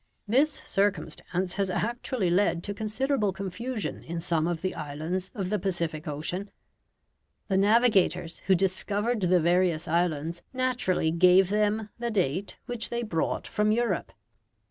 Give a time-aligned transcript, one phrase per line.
[0.27, 5.59] This circumstance has actually led to considerable confusion in some of the islands of the
[5.59, 6.49] Pacific Ocean.
[7.49, 13.45] The navigators who discovered the various islands naturally gave them the date which they brought
[13.45, 14.11] from Europe.